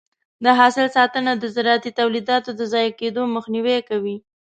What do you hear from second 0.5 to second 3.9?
حاصل ساتنه د زراعتي تولیداتو د ضایع کېدو مخنیوی